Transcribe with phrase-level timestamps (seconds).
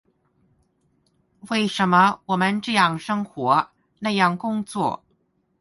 [1.51, 3.69] 為什麼我們這樣生活，
[3.99, 5.03] 那樣工作？